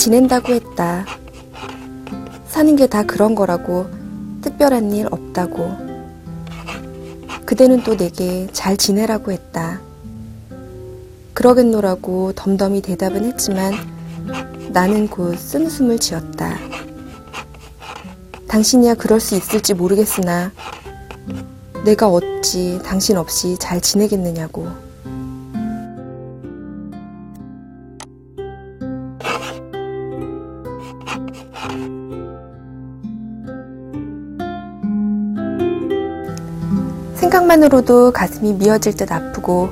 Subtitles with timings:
[0.00, 1.04] 지낸다고 했다.
[2.48, 3.86] 사는 게 다 그런 거라고
[4.40, 5.76] 특별한 일 없다고.
[7.44, 9.78] 그대는 또 내게 잘 지내라고 했다.
[11.34, 13.74] 그러겠노라고 덤덤히 대답은 했지만
[14.72, 16.56] 나는 곧 쓴웃음을 지었다.
[18.48, 20.50] 당신이야 그럴 수 있을지 모르겠으나
[21.84, 24.66] 내가 어찌 당신 없이 잘 지내겠느냐고.
[37.30, 39.70] 생각만으로도 가슴이 미어질 듯 아프고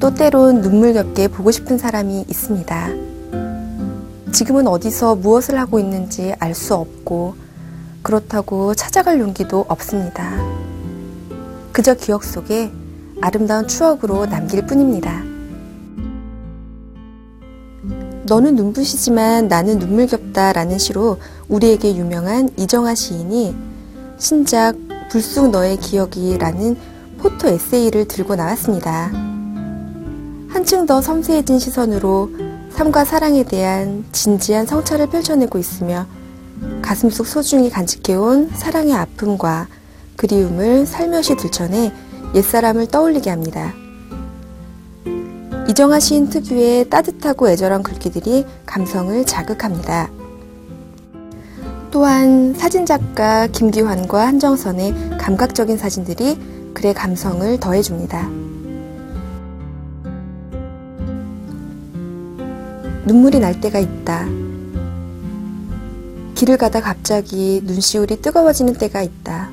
[0.00, 2.88] 또 때론 눈물겹게 보고 싶은 사람이 있습니다.
[4.32, 7.36] 지금은 어디서 무엇을 하고 있는지 알 수 없고
[8.02, 10.32] 그렇다고 찾아갈 용기도 없습니다.
[11.70, 12.72] 그저 기억 속에
[13.20, 15.22] 아름다운 추억으로 남길 뿐입니다.
[18.24, 23.54] 너는 눈부시지만 나는 눈물겹다 라는 시로 우리에게 유명한 이정아 시인이
[24.18, 24.81] 신작
[25.12, 26.74] 불쑥 너의 기억이 라는
[27.18, 29.10] 포토 에세이를 들고 나왔습니다.
[30.48, 32.30] 한층 더 섬세해진 시선으로
[32.70, 36.06] 삶과 사랑에 대한 진지한 성찰을 펼쳐내고 있으며
[36.80, 39.68] 가슴속 소중히 간직해온 사랑의 아픔과
[40.16, 41.92] 그리움을 살며시 들춰내
[42.34, 43.74] 옛사람을 떠올리게 합니다.
[45.68, 50.21] 이정아 시인 특유의 따뜻하고 애절한 글귀들이 감성을 자극합니다.
[51.92, 56.38] 또한 사진작가 김기환과 한정선의 감각적인 사진들이
[56.72, 58.30] 글의 감성을 더해줍니다.
[63.04, 64.26] 눈물이 날 때가 있다.
[66.34, 69.50] 길을 가다 갑자기 눈시울이 뜨거워지는 때가 있다.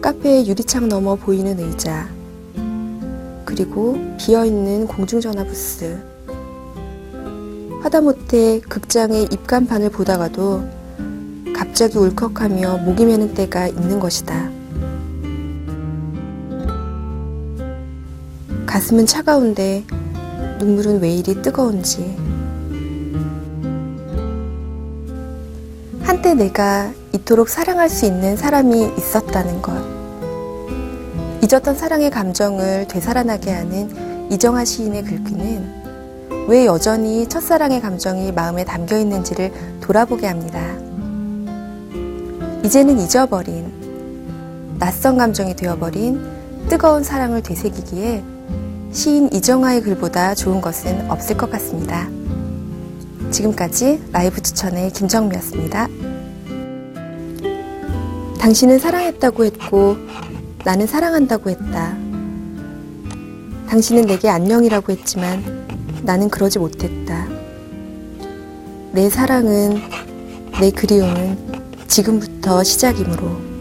[0.00, 2.08] 카페의 유리창 너머 보이는 의자.
[3.44, 6.13] 그리고 비어있는 공중전화 부스.
[7.84, 10.66] 하다못해 극장의 입간판을 보다가도
[11.54, 14.50] 갑자기 울컥하며 목이 메는 때가 있는 것이다.
[18.64, 19.84] 가슴은 차가운데
[20.60, 22.16] 눈물은 왜 이리 뜨거운지.
[26.04, 29.74] 한때 내가 이토록 사랑할 수 있는 사람이 있었다는 것.
[31.42, 35.83] 잊었던 사랑의 감정을 되살아나게 하는 이정아 시인의 글귀는
[36.48, 40.60] 왜 여전히 첫사랑의 감정이 마음에 담겨 있는지를 돌아보게 합니다.
[42.64, 43.72] 이제는 잊어버린,
[44.78, 46.20] 낯선 감정이 되어버린
[46.68, 48.22] 뜨거운 사랑을 되새기기에
[48.92, 52.08] 시인 이정아의 글보다 좋은 것은 없을 것 같습니다.
[53.30, 55.88] 지금까지 라이브 추천의 김정미였습니다.
[58.38, 59.96] 당신은 사랑했다고 했고
[60.64, 61.96] 나는 사랑한다고 했다.
[63.68, 65.63] 당신은 내게 안녕이라고 했지만
[66.04, 67.26] 나는 그러지 못했다.
[68.92, 69.80] 내 사랑은,
[70.60, 71.38] 내 그리움은
[71.88, 73.53] 지금부터 시작이므로.